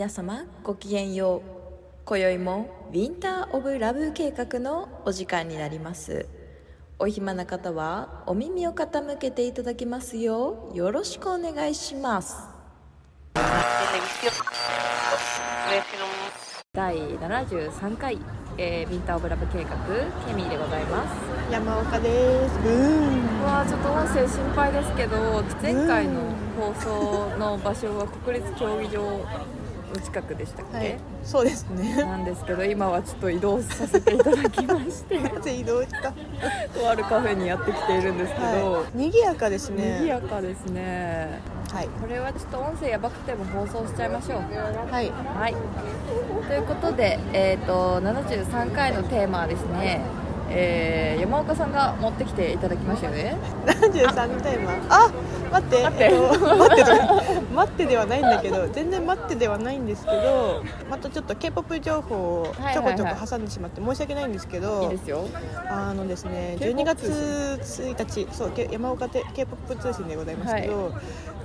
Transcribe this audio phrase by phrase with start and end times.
[0.00, 1.50] 皆様ごきげんよう。
[2.06, 6.26] 今宵もウィンター・オブ・ラブ計画のお時間になります。
[6.98, 12.34] お暇な方はお耳を傾けていただきますようよろしくお願いします。
[16.72, 18.18] 第73回、
[18.56, 19.76] えー、ウィンター・オブ・ラブ計画
[20.26, 21.52] ケミーでございます。
[21.52, 22.58] 山岡です。
[22.60, 26.22] うんうわーちょっと音声心配ですけど前回の
[26.58, 29.59] 放送の場所は国立競技場
[29.90, 30.96] の近くでしたっけ、はい。
[31.22, 31.96] そうですね。
[31.96, 35.18] なんですけど今はちょっと移動させていただきまして。
[35.20, 40.00] なぜ移動した、とあるカフェにやってきているんですけど、はい、賑やかですね。
[40.00, 41.40] 賑やかですね。
[41.72, 41.88] はい。
[42.00, 44.38] これはちょっと音声やばくても放送しちゃいましょう。
[44.92, 45.12] はい。
[45.38, 45.54] はい。
[46.48, 50.00] ということで、えー、と73回のテーマはですね、
[50.50, 53.36] えー山岡さんが持ってきていただきましたよね。
[53.66, 54.72] 73テーマ？
[54.88, 55.10] あ
[55.52, 55.82] 待って。
[55.84, 56.04] 待って。
[56.04, 57.19] えっと、待ってと
[57.60, 65.28] 待ってではないんだけど全然待ってではないんですけどまたちょっと k p o p 情報をちょこちょこ挟んでしまって申し訳ないんですけど、いいですよ。
[65.68, 70.92] あのですね K-POP 12月1日そうけ山岡 k p o p 通信でございますけど、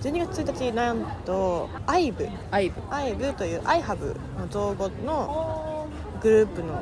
[0.02, 5.88] 12月1日なんと IVE という iHave の造語の
[6.22, 6.82] グループの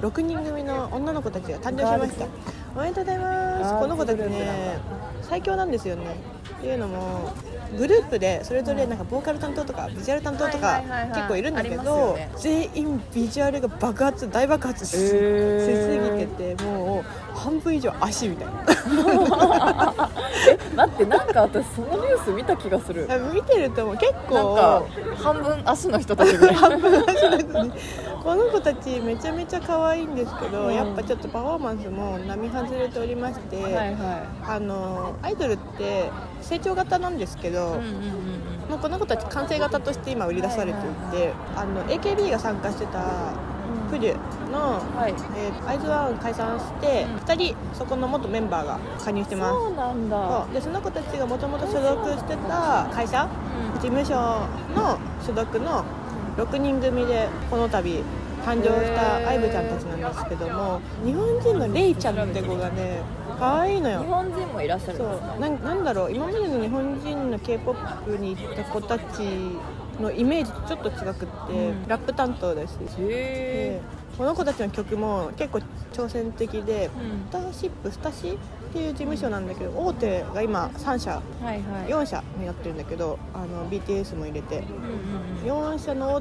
[0.00, 2.26] 6人組の女の子たちが誕生しました。
[2.74, 3.74] おめでとうございます。
[3.78, 4.78] この子たちね
[5.22, 6.16] 最強なんですよね。
[6.58, 7.32] っていうのも
[7.74, 10.82] グループでそれぞれなんかボーカル担当とかビジュアル担当とか
[11.14, 18.52] 結構いるんだけど、全員ビジュアルが爆発大爆発ししすぎててもう半分以上足みたいな。
[20.76, 23.08] 待ってなんか私そのニュース見た気がする。
[23.32, 23.96] 見てるともう。
[23.96, 24.82] 結構か
[25.16, 27.70] 半分足の人たちぐらい半分足ですね
[28.22, 30.74] この子たちめちゃめちゃ可愛いんですけど、うん。
[30.74, 36.10] やっぱちょっとパフォーマンスも並外れておりまして、はいはあのアイドルって
[36.44, 38.70] 成長型なんですけど、いうんうんうん。
[38.70, 43.32] もうこの子たち完成型として今売り出されていて、あの AKB が参加してた
[43.90, 44.14] プリュ
[44.50, 45.14] の、うんはい。
[45.36, 47.16] えー、アイズワン解散して、うん。
[47.16, 49.52] 2人そこの元メンバーが加入してます。
[49.52, 50.46] そうなんだ。
[50.52, 53.28] でその子たちがもともと所属してた会社
[53.74, 54.14] 事務所
[54.74, 55.84] の所属の
[56.36, 58.02] 6人組でこの度
[58.44, 63.00] 誕生したアイブちゃんたちなんですけども日本人のレイちゃんって子がね
[63.38, 65.40] 可愛いの日よ本人もいらっしゃるんそですかう。
[65.40, 66.12] なんなんだろう。
[66.12, 67.74] 今までの日本人の k p o
[68.06, 69.02] p に行った子たち
[70.00, 71.88] のイメージとちょっと違くって、うん。
[71.88, 73.80] ラップ担当だし、へで
[74.16, 75.60] この子たちの曲も結構
[75.92, 77.26] 挑戦的で、うん。
[77.28, 78.38] スターシップスタシ？
[78.74, 81.86] っていう事務所なんだけど大手が今3社えはいはい。
[81.86, 84.58] 4社になってるんだけどあの BTS も入れて。
[84.58, 85.76] うんうんうん。
[85.76, 86.20] 4社の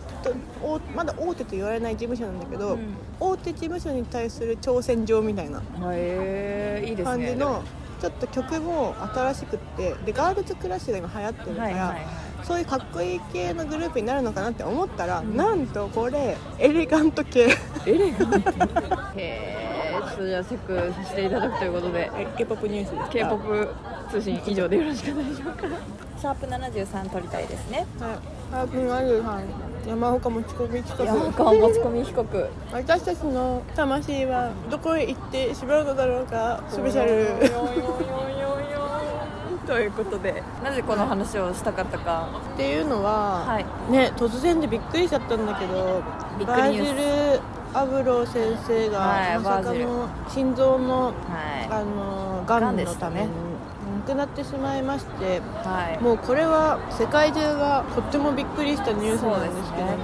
[0.62, 2.94] 大手まだ大手と言われない事務所なんだけど、うん。
[3.20, 5.62] 大手事務所に対する挑戦状みたいな
[7.04, 7.64] 感じの、
[8.00, 12.06] ちょっと曲も新しくってでガールズクラッシュが今流行ってるから、はいはいはい。
[12.44, 15.36] そういうかっこいい系のグループになるのかなって思ったら、うん。
[15.36, 17.48] なんとこれエレガント系。
[17.88, 18.50] エレガント
[19.16, 19.73] へえ
[20.14, 22.12] ちょっとじゃあチェックさせていただくということで。
[22.38, 25.64] k p o p ニュースです k p o p 通信以上でよろしくお願いします。
[26.22, 27.86] シャープ73取りたいですね。
[28.00, 28.44] はい。
[28.52, 29.44] 早くなるさん
[29.88, 37.28] 山岡持ち込み企山画川持ち込み被告 私たちの魂はどこへ行ってしまうのだろうかスペシャル。
[39.66, 40.44] ということで。
[40.64, 42.28] なぜこの話をしたかったか。
[42.54, 43.66] っていうのは、はい。
[43.92, 46.02] ね突然でびっくりしちゃったんだけど
[46.38, 47.40] びっくりバージニュール・
[47.74, 51.14] アブロー先生が、はいまさかの心臓のは
[51.72, 53.30] あのがんのために
[54.08, 56.04] 亡くなってしまいましていはい。
[56.04, 59.98] もうこれは世界中がとってもびっくりしたニュースなんですけどね。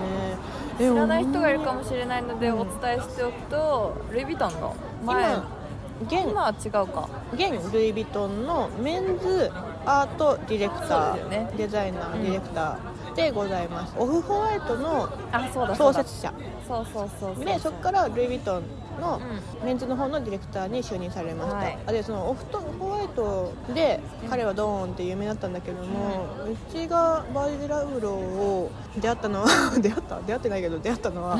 [0.80, 4.76] え知らない人がいるかももしれないのでお伝えしておくとルイ・ヴィトンの
[5.06, 5.26] 前。
[5.26, 5.60] 今
[6.08, 6.30] 現。
[6.30, 7.10] 今は違うか。
[7.34, 9.52] 現ルイ・ヴィトンのメンズ
[9.86, 11.52] アートディレクター、ね。
[11.58, 15.94] デザイナーディレクターでございます、オフホワイトのあそうだそうだ。
[15.94, 16.34] 創設者。
[16.68, 18.64] そうそうそうそうでそこからルイ・ヴィトン
[19.02, 19.20] の
[19.62, 21.78] うメンズの方のディレクターに就任されました、はい。
[21.88, 24.00] あでそのオフトホワイトで
[24.30, 28.72] 彼はドーンって有名だったんだけども、うちがバージル・ラウローを
[29.02, 29.48] 出会ったのは
[29.82, 30.20] 出会った？
[30.22, 31.38] 出会ってないけど出会ったのは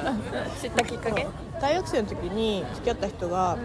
[0.60, 1.26] 知ったきっかけ？
[1.60, 3.58] 大学生の時に付き合った人が、う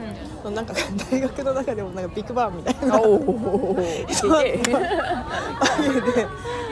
[0.43, 0.73] そのなんか
[1.09, 2.99] 大学の中でもなんかビッグバンみたいな。
[2.99, 3.77] おお
[4.11, 4.77] そういけで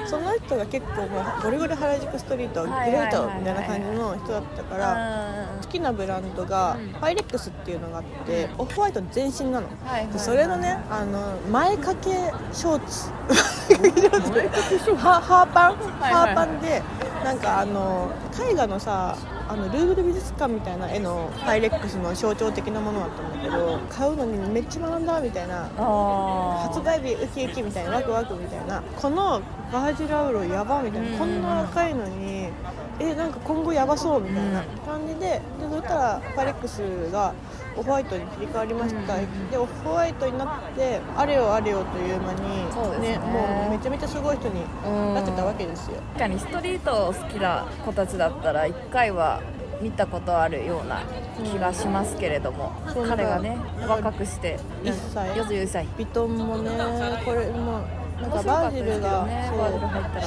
[0.06, 6.90] その人が結構もうゴリゴリ原宿ストリートグはいレートみたいな感じの人だったから好きなブランドがうん。
[6.90, 9.68] ファイレックスっていうのがあってオフホワイトの全身なの。
[9.86, 12.12] はいはいでそれのねあの前掛け
[12.54, 13.10] ショーツ。
[14.98, 16.81] ハ ハーパン、ハーパンで
[17.25, 18.12] なんかあの
[18.51, 19.18] 絵画のさ
[19.50, 29.42] あのルーブル美術館みたいな絵のパイレックスの象徴的なものだったんだけど買うのにめっちゃ学んだみたいなあ発売日ウキウキみたいなワクワクみたいなこの
[29.74, 31.12] バージルアウロやばみたいうん。
[31.13, 32.50] なこんな赤いのに
[33.00, 34.63] えなんか今後やばそうみたいな
[34.95, 36.80] 感じででそしたらパイレックス
[37.12, 37.33] が
[37.75, 43.18] オフホワイトに切り替わりました、うんでオフホワイトになってあれよあれよという間にそうですね。
[43.19, 44.62] もうめちゃめちゃすごい人に
[45.13, 45.97] なってたわけですよ。
[46.13, 49.42] 確かにストリート好きな子たちだったら1回は
[49.81, 51.01] 見たことあるような
[51.44, 53.57] 気がしますけれども、そう彼がね
[53.88, 55.30] 若くして1歳。
[55.31, 55.88] 41歳。
[55.98, 56.71] ビトンもね
[57.25, 57.83] これもう
[58.21, 59.27] なんかバージルが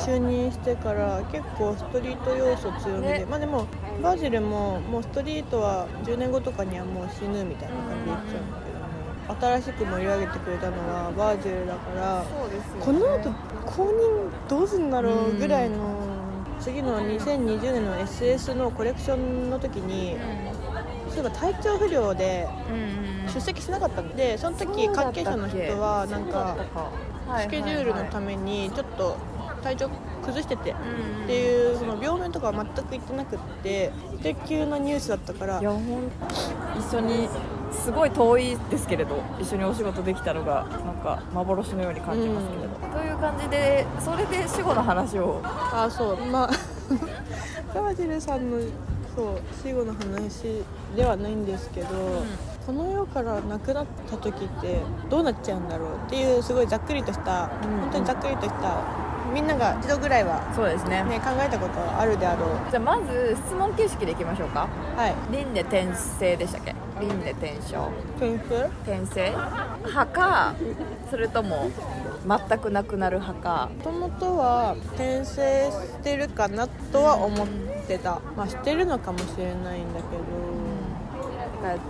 [0.05, 3.27] 就任してから結構ストリート要素強めで、ね。
[3.27, 3.67] まあでも
[4.03, 12.27] バージルももうストリートは10年後とかにはもう死ぬみたいな感じで言っちゃうんだけども新しく盛り上げてくれたのはバージルだからね。
[12.81, 13.31] この後
[13.65, 16.09] 公認どうすんだろうぐらいの
[16.61, 20.17] 次の2020年の SS のコレクションの時に
[21.09, 22.49] そういえば体調不良で
[23.33, 26.57] 出席しなかったんでその時関係者の人はなんか
[27.41, 29.17] スケジュールのためにちょっと
[29.63, 29.91] 体調
[30.23, 30.75] 崩しててっ
[31.27, 33.91] ていうその病名とかは全く言ってなくって
[34.23, 36.11] で急なニュースだったからいやほん
[36.79, 37.29] 一緒に
[37.73, 45.41] すごい遠いですけれど一緒にお仕事できたのがなんか幻のように感じますけれど、という感じでそれで死後の話を。
[45.45, 46.17] ああそう。
[46.27, 46.51] まあ
[47.75, 48.59] バージルさんの
[49.15, 50.63] そう死後の話
[50.97, 51.89] ではないんですけど、
[52.69, 58.85] この世から亡くなった時ってどうなっちゃうんだろうっていうすごいざっくりとした、うん本当にざっくりとした
[59.33, 61.03] みんなが一度ぐらいは、そうですね。
[61.05, 62.49] ね、考えたことはあるであろう。
[62.71, 64.69] じゃあまず質問形式でいきましょうか。
[64.97, 65.15] はい。
[65.31, 66.75] 輪廻転生でしたっけ？
[66.99, 67.77] 輪廻転生。
[68.19, 68.71] 先生？
[68.91, 69.31] 転生？
[69.85, 70.55] 派か
[71.11, 71.71] それとも
[72.27, 77.49] 全くなくなる派かもともとは転生してるかなとは思っ
[77.87, 78.21] てた。
[78.35, 80.48] まあしてるのかもしれないんだけだから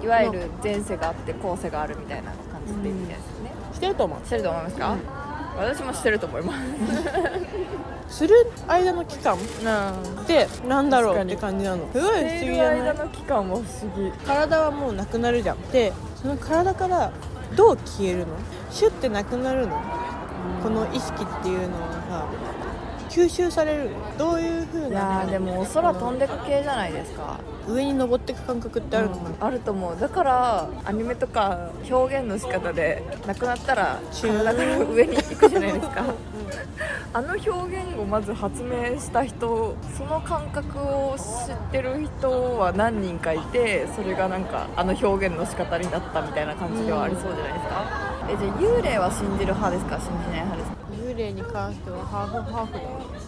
[0.02, 3.52] いわゆる前世があって後世があるみたいな感じでみたいですね。
[3.68, 4.26] どしてると思う。
[4.26, 4.96] してると思いますか、
[5.56, 6.54] 私もしてると思いま
[8.08, 8.16] す。
[8.16, 8.34] する
[8.66, 9.34] 間の期間？
[9.36, 10.24] っうん。
[10.24, 11.86] てなんだろうって感じなの。
[11.92, 12.56] すごい不思議。
[12.56, 13.64] ない間の期間は不思
[13.96, 15.60] 議体はもうなくなるじゃん。
[15.70, 17.12] でその体から
[17.54, 18.26] どう消えるの？
[18.70, 19.78] シュッてなくなるの？
[20.62, 22.26] この意識っていうのはさ
[23.08, 23.90] 吸収される？
[23.90, 24.98] のどういう風いな？
[24.98, 27.40] やーでもお空飛んでく系じゃないですか。
[27.68, 29.16] 上に登ってく感覚ってあるの？
[29.16, 30.00] かな、うんあると思う。
[30.00, 36.04] だからアニメとか表現の仕方で亡くなったら体から上に行くじゃないですか。
[37.14, 47.84] あの表現をまず発明した人その感覚を知ってる人は何人かいてそれがなんかあの表現の仕方になったみたいな感じではありそうじゃないですか、
[48.30, 49.98] えじゃあ幽霊は信じる派ですか？
[49.98, 50.76] 信じない派ですか？
[50.92, 52.72] 幽霊に関してはハーフハーフ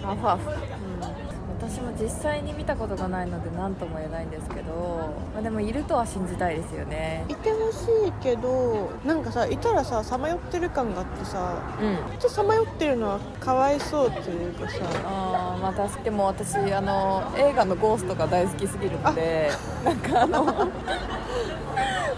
[0.00, 7.26] だよ、ハーフハーフ私も実際に見たことがないので何とも言えないんですけど、まあ、でもいるとは信じたいですよね。
[7.28, 11.96] いてほしいけどなんかさいたらささまよってる感があってさうん。
[12.12, 14.78] ちょっとさまよってるのはかわいそうというかさ。
[15.04, 19.50] あーまあ確かでも私あの映画の「ゴースト」が大好きすぎるので
[19.84, 20.46] なんかあの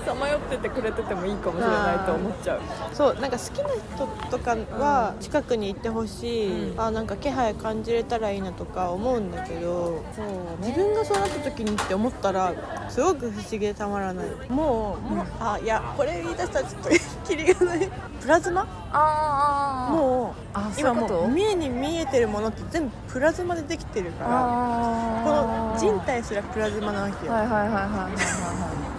[0.04, 2.60] さまよっててくれててもいいかもしれないと思っちゃう。
[2.93, 6.81] そうなんか好きな人とかは近くにいてほしい、うん。
[6.81, 10.26] あなんか気配感じれたらいいなとか思うんだけどそう
[10.61, 12.52] 自分がそうなった時にって思ったら
[12.88, 14.26] すごく不思議でたまらない。
[14.49, 16.90] もうもうあいやこれ言い出したらちょっと
[17.26, 17.90] キリがない。
[18.21, 18.66] プラズマ？
[18.92, 19.97] あー。
[19.97, 27.32] もうあそうい今もう目に見えてるものって全部プラズマでできてるからこあの人体すらプラズマなわけよ。
[27.32, 28.91] はいはいはいはいはいは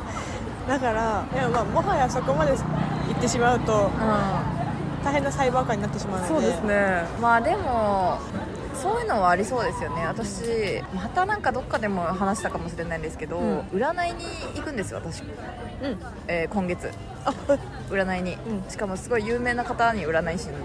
[0.68, 2.58] だからでもまあもはやそこまで行
[3.12, 4.50] ってしまうといは
[5.02, 6.34] い大変なサイバーカーになってしまうので。
[6.34, 7.04] そうですね。
[7.20, 8.20] まあでも
[8.74, 10.06] そういうのはありそうですよね。
[10.06, 13.60] 私またなんかどっかでも話したかもしれないんですけど、うん。
[13.74, 14.24] 占いに
[14.56, 15.28] 行くんですよ私、うん。
[16.28, 16.90] えー今月。
[17.26, 17.34] あ
[17.90, 18.70] 占いに、うん。
[18.70, 20.56] しかもすごい有名な方に占い師の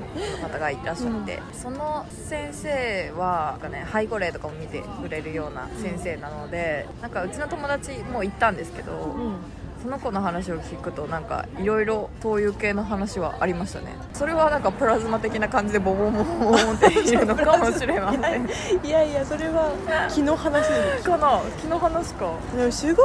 [0.40, 9.37] 方がいらっしゃって、その先生はなんか、ね、背後霊とかも見てくれるような先生なので、なんかうちの友達も行ったんですけど、うん
[9.82, 13.94] その子の話を聞くとなんかいろいろそういう系の話はありましたね。
[14.12, 18.49] それはなんかプラズマ的な感じでボボンボンボンっているのかもしれません。
[18.85, 19.73] いやいやそれは
[20.12, 22.32] 気の話でかな気の話か。
[22.56, 23.02] でも守護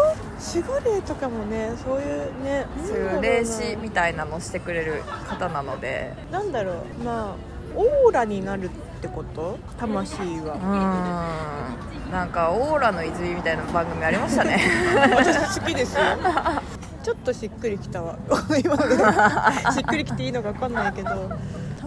[0.56, 6.14] 守護霊とかもねそういうねそういう霊視みたいなのしてくれる方なので。
[6.32, 7.04] なんだろう。
[7.04, 7.36] まあ
[7.76, 8.70] オーラになるっ
[9.02, 9.58] てこと？
[9.80, 10.56] 魂うは。
[10.56, 14.60] ーんなんかオーラの泉みたいな番組ありましたね。
[15.16, 16.02] 私好きですよ。
[17.04, 18.18] ちょっとしっくりきたわ。
[18.64, 18.78] 今
[19.74, 21.30] しっくりきていいのか分かんないけど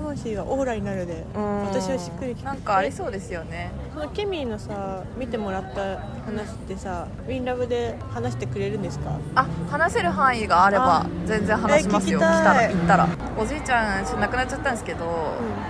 [0.07, 1.65] 魂がオーラになるでうん。
[1.67, 2.45] 私はしっくりきて。
[2.45, 3.71] なんかありそうですよね。
[3.93, 9.19] そのケミーのさ見てもらった話ってさウィンラブで話してくれるんですか？
[9.35, 11.07] あ話せる範囲があればあ。
[11.27, 12.19] 全然話しますよ。
[12.19, 13.09] 来たら行ったら。
[13.39, 15.05] おじいちゃんちょっと亡くなっちゃったんですけど、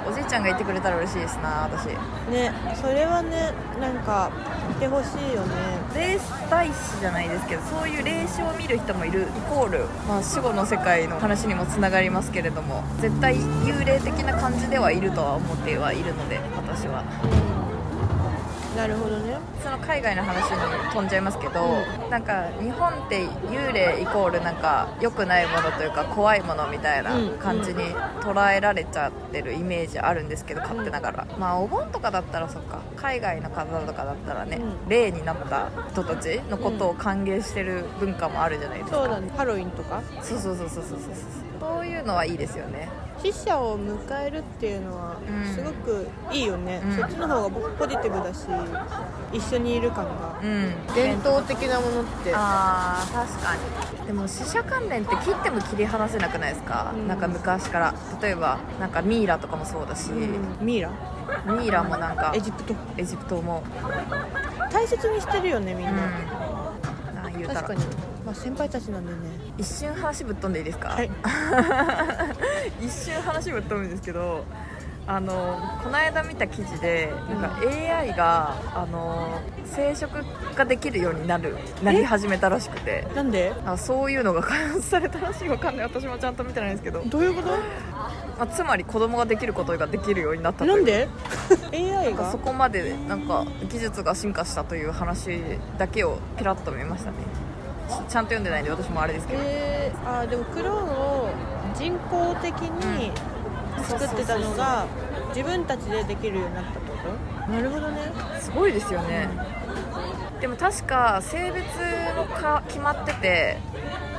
[0.08, 1.86] おじいちゃんがいてくれたら嬉しいですな私。
[2.30, 4.30] ねそれはねなんか
[4.70, 6.18] いてほしいよね霊
[6.50, 17.45] 大師じゃないですけどそういう霊視を見る人もいるイコール、まあ、死後の世界の話にもつながりますけれども絶対幽霊的な感じではいるとは思ってはいるので私は。
[18.76, 19.38] なるほどね。
[19.62, 21.60] その海外の話に飛んじゃいますけど、
[22.10, 27.82] なんか日本って幽霊イコールなんか良くないものというか怖いものみたいな感じに
[28.20, 32.80] 捉えられちゃってるイメージあるんですけど勝手ながら、まあお盆とかだったらそっか。
[32.96, 34.88] 海外の方とかだったらね、うん。
[34.88, 39.30] 霊になった人たちのことを歓迎してる文化もあるじゃないですか、そうだね。
[39.36, 40.02] ハロウィンとか？
[40.22, 41.45] そうそうそうそうそうそうそう
[41.84, 42.88] いうのはいいですよね。
[43.22, 45.54] 死者を迎えるっていうのはうん。
[45.54, 46.96] すごくいいよね、うん。
[46.96, 48.46] そっちの方がポジティブだし
[49.32, 50.94] 一緒にいる感がうん。
[50.94, 52.32] 伝統的なものって。
[52.34, 54.06] あー確かに。
[54.06, 57.08] でも死者関連って切っても切り離せなくないですか、うん。
[57.08, 57.94] なんか昔から。
[58.22, 60.10] 例えばなんかミイラとかもそうだし、
[60.60, 60.90] ミイラ？
[61.46, 62.74] ミイラもなんかエジプト。
[62.96, 63.64] エジプトも。
[64.70, 65.96] 大切にしてるよねみんうん。
[65.96, 67.62] な、な言うたら。
[67.62, 67.80] 確かに、
[68.26, 69.18] まあ、先輩たちなんでね。
[69.56, 71.10] 一瞬話ぶっ飛んでいいですか、はい。
[72.84, 74.44] 一瞬話ぶっ飛ぶんですけど
[75.06, 80.24] あのこの間見た記事でなんか AI があの生殖
[80.56, 83.06] ができるようになるなり始めたらしくて。
[83.14, 83.52] なんで？
[83.64, 85.48] あそういうのが開発されたらしい。
[85.48, 85.86] わかんない。
[85.86, 90.70] 私もちゃんと見てないんですけど、どういうこまあ、つまり子供ができることができるようになったという。
[90.70, 91.08] となんで
[91.72, 92.32] ？AI が？
[92.32, 95.40] そこまでなんか技術が進化したという話
[95.78, 97.18] だけをピラッと見ましたね
[97.88, 99.42] ちちゃんと読んでないんで私もあれですけど。
[99.44, 101.28] えー、あーでもクローンを
[101.74, 103.12] 人工的に
[103.84, 104.86] 作ってたのが
[105.34, 106.96] 自分たちでできるようになったってこ
[107.46, 107.52] と？
[107.52, 108.12] なるほどね。
[108.40, 109.28] すごいですよね。
[110.40, 111.64] でも確か性別
[112.14, 113.58] のか決まってて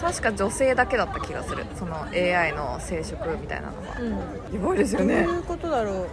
[0.01, 1.65] 確か女性だけだった気がする。
[1.75, 3.95] その AI の生殖みたいなのは。
[3.99, 4.51] うん。
[4.51, 5.23] すごいですよね。
[5.23, 6.07] どういうことだろう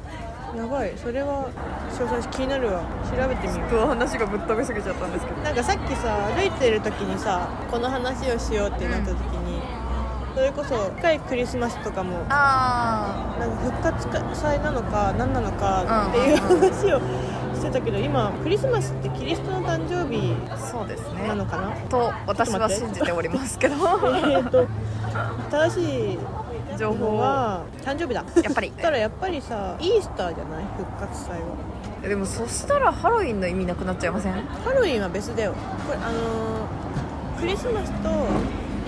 [0.57, 1.51] やばいそれは
[1.91, 2.83] 詳細気になるわ。
[3.11, 5.41] 調べてみよちょっと話がぶっ飛びすぎちゃったんですけど。
[5.41, 9.61] うなんかさっきさ歩いてる時にさこの話をしようってなった時に、
[10.35, 17.01] それこそ近いクリスマスとかもあなんか復活祭なのか何なのかっていう話を
[17.55, 21.29] してたけど今クリスマスってキリストの誕生日あそうですね。
[21.29, 21.71] なのかな？
[21.89, 23.75] と私は信じておりますけど。
[23.75, 24.67] えーと
[25.51, 26.45] 正しいの
[26.79, 28.25] 情報はは誕生日だ。
[28.43, 28.73] やっぱり。
[28.77, 30.65] だからやっぱりさイースターじゃない？
[30.77, 32.09] 復活祭は。
[32.09, 34.33] でもそしたらハロウィンの意味なくなっちゃいません？
[34.33, 35.55] ハロウィンは別だよ。
[35.87, 38.09] これあのークリスマスと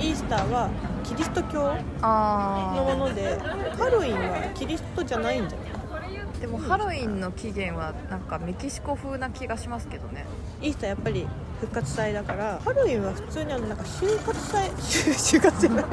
[0.00, 0.70] イースターは
[1.04, 5.70] キリスト教のあものでハロウィンはキリストじゃないんじゃない？
[5.72, 10.24] あでもハロウィンの起源はなんかメキシコ風な気がしますけどね。
[10.62, 11.26] イースターやっぱり
[11.60, 15.84] 復活祭だからハロウィンは普通にあのなんか就活祭就 就活じゃない。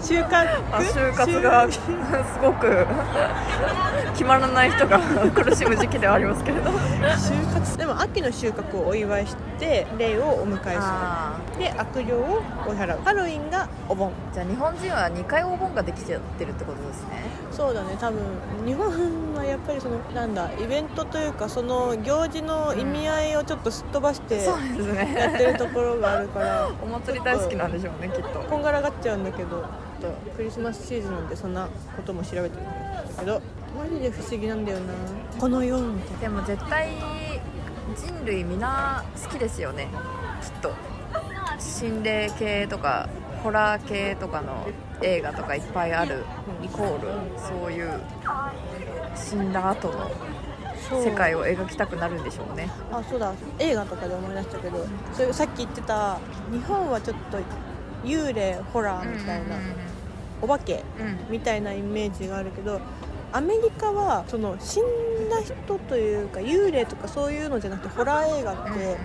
[0.00, 0.36] 就活？
[0.72, 1.80] あ就活がす
[2.42, 2.86] ごく
[4.12, 6.70] 決まらない人が苦しむ時期ではありますけれど。
[6.70, 7.78] 就活？
[7.78, 11.64] でも秋の収穫をお祝いして霊をお迎えあする。
[11.64, 13.00] で悪霊を追い払う。
[13.04, 14.10] ハロウィンがお盆。
[14.32, 17.24] ーじゃあ日本人は2回お盆ができちゃってるってことですね。
[17.52, 17.96] そうだね。
[18.00, 18.20] 多分
[18.66, 26.68] 日本はやっぱりそのなんだイベントというかその行事の意味合いをちょっとすっ飛ばしてそうですやってねるところがあるから。
[26.82, 28.40] お祭り大好きなんでしょうねきっと。
[28.40, 29.64] こんがらがっちゃうんだけど
[30.36, 32.70] クリスマスシーズンなんでそんなことも調べてるんだ
[33.18, 33.40] けど
[33.78, 34.94] マジで不思議なんだよな。
[35.38, 36.88] この世みたいでも絶対
[37.96, 39.88] 人類みんな好きですよね。
[40.42, 40.72] きっと。
[41.58, 43.08] 心霊系とか
[43.42, 44.66] ホラー系とかの
[45.02, 46.24] 映画とかいっぱいある。
[46.62, 48.00] イコールそういう
[49.14, 50.10] 死んだ後の
[50.90, 52.70] 世界を描きたくなるんでしょうね。
[52.90, 53.32] あそうだ。
[53.58, 56.18] 映画とかで思い出したけどそういうさっき言ってた
[56.50, 57.38] 日本はちょっと
[58.04, 59.56] 幽霊ホラーみたいな、
[60.42, 60.84] お化け
[61.28, 62.80] みたいなイメージがあるけど
[63.32, 68.96] アメリカはその死んだ人というか幽霊とかそういうのじゃなくてホラー映画って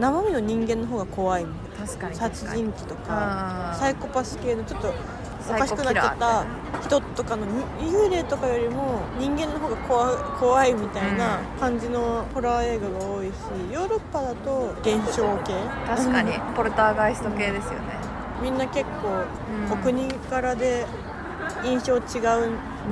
[0.00, 4.92] 生身の人間の方が怖いみたい確かにな殺人鬼とかサイコパス系のちょっと
[5.48, 6.44] おかしくなっちゃった
[6.82, 7.46] 人とかの
[7.80, 13.32] 幽霊とかよりも人間の方が怖い怖いみたいな感じのホラー映画が多いし
[13.72, 15.54] ヨーロッパだと現象系。
[15.86, 16.32] 確かに。
[16.56, 17.96] ポルターガイスト系ですよね。
[18.42, 19.72] みんな結構うん。
[19.72, 20.84] お国柄で
[21.64, 22.02] 印象違う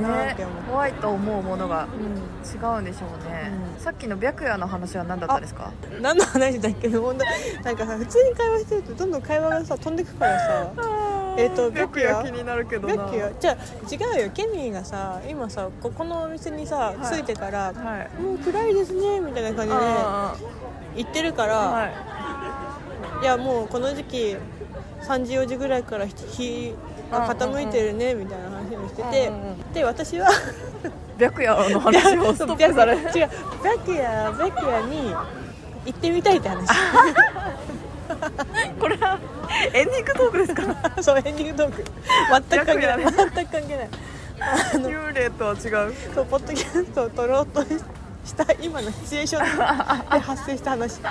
[0.00, 3.80] なっねて思う、怖いと思うものがうん違うんでしょうね、うん。
[3.80, 5.70] さっきの白夜の話は何だったんですか？
[6.00, 6.88] 何の話だっけ？
[6.88, 7.24] ど本当
[7.62, 10.72] なんかさ普通に会話してるとどんどん会話がさ飛んでくからさ
[11.36, 13.04] えっと白夜気になるけどな。
[13.04, 17.18] 白夜じゃあ違うよケミーがさ今さここのお店にさ、はい。
[17.18, 18.22] 着いてから、はい。
[18.22, 20.36] もう暗いですねみたいな感じであ
[20.96, 21.86] 言ってるから、、ーは
[23.22, 23.24] い。
[23.24, 24.36] やもうこの時期
[25.02, 26.74] 3時4時ぐらいから日
[27.10, 29.72] が傾いてるねみたいな話をしてて、うんうんうん。
[29.72, 30.28] で私は
[31.18, 35.14] 白夜の話をストップされ違う白夜白夜に
[35.86, 36.68] 行ってみたいって話
[38.80, 39.18] これは
[39.72, 40.62] エンディングトークですか？
[41.02, 41.84] そうエンディングトーク。
[42.48, 42.98] 全く関係ない。
[43.04, 43.88] 全く関係ない。
[44.74, 45.56] あの幽霊とは違
[45.88, 45.94] う。
[46.14, 50.92] そうポッドキャストを撮ろうとした今のシチュエーションで発生した話。
[50.94, 51.02] そう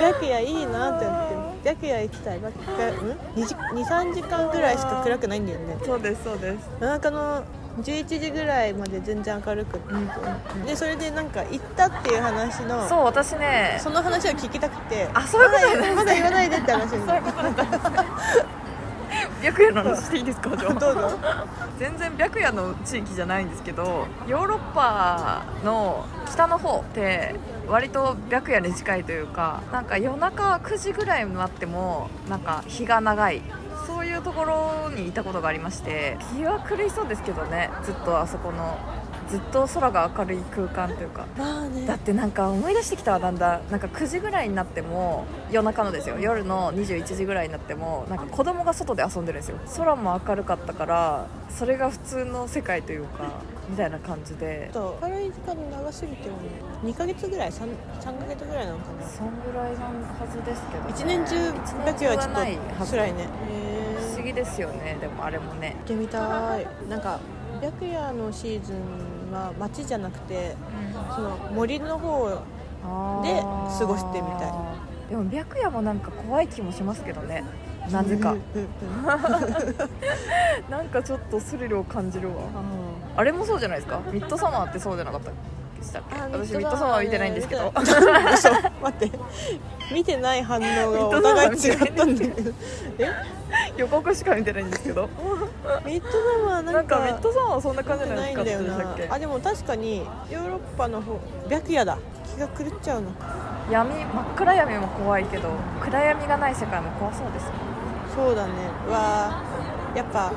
[0.00, 5.76] 白夜いいなって思って白夜行きたい23時間ぐらいしか暗くないんだよね。
[5.84, 6.68] そうですそうです。
[6.80, 7.42] 夜中の
[7.82, 10.66] 11時ぐらいまで全然明るくって、うん。
[10.66, 13.78] でそれでなんか行ったっていう話のそう私ね。
[13.80, 15.08] その話を聞きたくて。
[15.14, 17.04] あそういうことねまだ言わないでって話に。
[17.06, 18.60] そういうことなんですね
[19.42, 20.74] 白夜の話していいですかじゃあ。
[20.74, 21.18] どうぞ。
[21.78, 27.34] 全然白夜の地域じゃないんですけどヨーロッパの北の方って
[27.66, 33.40] 割と白夜に近いというかなんか夜中9時ぐらいになってもなんか日が長い
[34.00, 38.78] そういうところにいたことがありまして日は狂いそうですけどねずっとあそこの
[39.30, 41.24] ずっと空が明るい空間というか。
[41.38, 41.86] まあね。
[41.86, 43.70] だってなんか思い出してきたわだんだん。
[43.70, 46.18] なんか9時ぐらいになっても夜中のですよ。
[46.18, 49.58] 夜の21時ぐらいになってもなんか子供が外で遊んでるんですよ。
[49.76, 54.68] 空も明るかったからそれが普通の世界というかみたいな感じで。
[54.74, 56.48] 明るい時間長すぎてもね
[56.82, 57.68] 2ヶ月ぐらい 3,
[58.00, 59.06] 3ヶ月ぐらいなのかな。
[59.06, 61.52] そんぐらいのはずですけど、ね、一年中
[61.86, 62.90] だけはちょっないはず。
[62.90, 63.28] と辛いね。
[63.48, 63.69] へ不
[64.20, 64.96] 思議ですよね。
[65.00, 65.74] でもあれもね。
[65.78, 66.66] 行ってみたい。
[66.88, 67.18] なんか
[67.62, 70.54] 白夜のシーズンは街じゃなくて
[71.14, 72.36] その森の方で
[73.78, 74.52] 過ごしてみたい。
[75.10, 77.44] でも白夜もなんか怖い気もしますけどね。
[77.90, 78.32] なぜか。
[78.32, 78.70] うんうんうん
[80.70, 82.34] なんかちょっとスリルを感じるわ。
[83.16, 84.00] あれもそうじゃないですか？
[84.12, 85.30] ミッドサマーってそうじゃなかった
[85.80, 86.16] でしたっけ？
[86.16, 87.72] あ私ミッドサマー見てないんですけど。
[87.76, 88.50] 嘘
[88.82, 89.10] 待って。
[89.92, 92.52] 見てない反応がお互い違ったんだけど。
[92.98, 93.08] え？
[93.76, 95.08] 予告しか見てないんですけど。
[95.84, 101.98] ミッドサマーななんんかかミッドサマーはそんな感じじゃないんだよなあでも確かにヨーロッパの方白夜だ。
[102.36, 103.08] 気が狂っちゃうの
[103.70, 105.48] 闇真っ暗闇も怖いけど
[105.80, 107.50] 暗闇がない世界も怖そうですよ
[108.14, 108.52] そうだね。
[108.88, 109.98] うわー。
[109.98, 110.32] やっぱ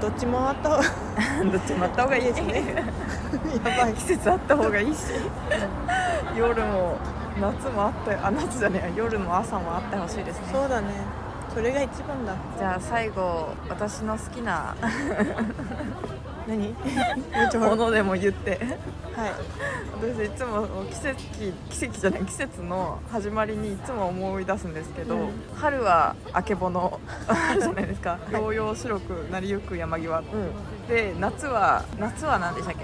[0.00, 0.68] どっちもあった？
[1.44, 2.62] どっちもあった方がいいですね。
[3.64, 3.94] やばい。
[3.94, 5.00] 季節あった方がいいし。
[6.36, 6.96] 夜も
[7.40, 8.88] 夏もあってあ夏じゃねえ。
[8.88, 10.48] や夜も朝もあってほしいですね。
[10.52, 10.86] そうだね。
[11.54, 12.34] それが一番だ。
[12.58, 14.74] じゃあ最後私の好きな
[16.48, 16.58] 何？
[16.58, 18.58] めっちゃものでも言って。
[19.14, 19.32] はい。
[20.00, 21.16] 私いつも季節
[21.70, 25.30] 季節じゃない季節の始まりにいつも思い出すんですけど、うん。
[25.54, 27.00] 春はあけぼの
[27.60, 28.18] じゃないですか。
[28.30, 30.20] 紅葉白くなりゆく山際。
[30.20, 30.24] う
[30.88, 32.76] で夏は夏は何でしたっ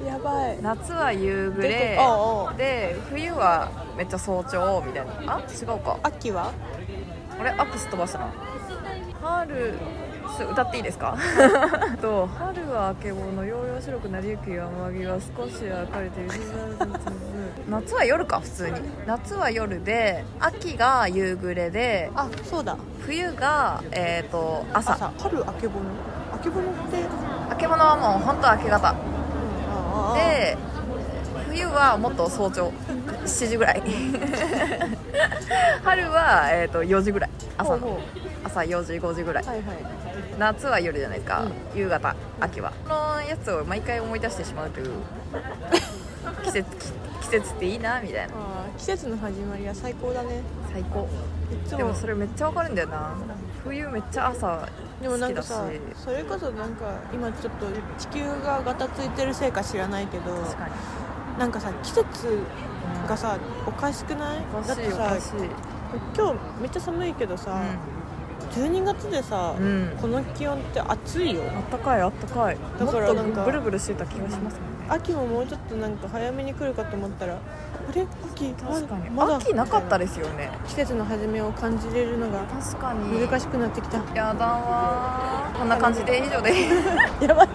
[0.00, 0.04] け？
[0.04, 0.62] んやばい。
[0.62, 1.98] 夏は夕暮出れ
[2.56, 5.34] で冬はめっちゃ早朝みたいな。
[5.36, 5.40] あ？
[5.40, 5.98] 違うか。
[6.02, 6.52] 秋は？
[7.38, 7.50] あれ？
[7.50, 8.32] アクス飛ばしたな
[9.22, 10.09] 春す
[10.50, 11.16] 歌っていいですか？
[12.00, 16.10] と春はあけぼのようよう白くなりゆく山際少し明かり。
[16.10, 16.20] て
[17.68, 18.80] 夏は夜か普通に。
[19.06, 22.10] 夏は夜で秋が夕暮れで。
[22.14, 22.76] あそうだ。
[23.00, 24.92] 冬がえっ、と朝。
[24.94, 25.10] 朝。
[25.18, 25.86] 春あけぼの？
[26.34, 28.88] あけぼのって、うん、あけぼのはもう本当明け方。
[28.88, 28.94] あ
[30.12, 30.56] あで
[31.50, 32.72] 冬はもっと早朝
[33.24, 33.82] 7時ぐらい。
[35.82, 37.30] 春は、えー、と4時ぐらい。
[37.58, 37.98] 朝の。
[38.44, 39.44] 朝4時5時ぐらい。
[39.44, 39.66] うはいはい。
[40.38, 42.72] 夏は夜じゃないですか、う夕方秋は。
[42.88, 44.90] このやつを毎回思い出してしまうという
[46.44, 48.34] 季節季節っていいなみたいな。
[48.78, 50.42] 季節の始まりは最高だね。
[50.72, 51.08] 最高。
[51.76, 53.14] でもそれめっちゃわかるんだよな。
[53.64, 54.66] 冬めっちゃ朝
[55.02, 57.66] でもなんかさそれこそなんか今ちょっと
[57.98, 60.74] 地球がガタついてるせいか知らないけど確かに
[61.40, 62.04] なんかさ季節
[63.08, 64.44] がさおかしくない？
[64.68, 65.16] だってさ
[66.14, 67.62] 今日めっちゃ寒いけどさ、
[68.52, 71.42] 12月でさ、うん、うん、この気温って暑いよ。
[71.56, 72.58] あったかいあったかい。
[72.78, 74.60] だからなんかとブルブルしてた気がしますね。
[74.90, 77.38] 秋ももうちょっとなんか早めに来るかと思ったら
[77.88, 78.06] あれ？
[78.32, 78.52] 秋？
[78.54, 80.50] 確かに、まだ秋なかったみですよね。
[80.66, 83.20] 季節の始めを感じれるのが確かに。
[83.20, 83.98] 難しくなってきた。
[84.14, 85.58] やだわー。
[85.58, 86.52] こんな感じで以上で。
[87.26, 87.48] やばい。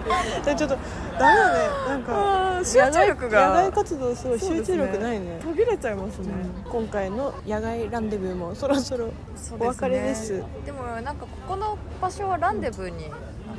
[0.44, 0.78] ちょっとダメ
[1.18, 1.58] だね。
[1.88, 3.48] なんか集中力が。
[3.48, 5.40] 野外活動すごい集中力ないね。
[5.42, 6.32] 途切れちゃいますね、
[6.64, 6.70] うん。
[6.70, 9.10] 今回の野外ランデブーもそろそろ
[9.58, 10.42] お別れです。
[10.64, 13.10] でもなんかここの場所はランデブーに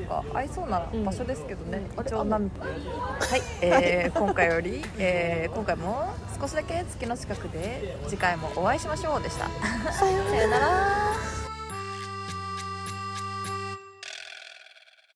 [0.06, 9.50] か合いそうな場所ですけどね、うん一応はい、えー今回より、えー今回も少しだけ月の近くで次回もお会いしましょうでした。
[9.92, 11.37] さようなら